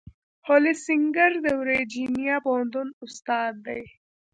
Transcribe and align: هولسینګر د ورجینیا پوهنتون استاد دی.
هولسینګر 0.47 1.31
د 1.45 1.47
ورجینیا 1.61 2.35
پوهنتون 2.45 2.87
استاد 3.05 3.53
دی. 3.65 3.81